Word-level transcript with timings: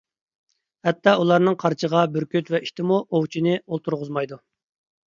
ھەتتا 0.87 1.13
ئۇلارنىڭ 1.25 1.57
قارچىغا، 1.65 2.01
بۈركۈت 2.17 2.51
ۋە 2.57 2.63
ئىتىمۇ 2.65 2.99
ئوۋچىنى 3.07 3.59
ئولتۇرغۇزمايدۇ. 3.63 4.43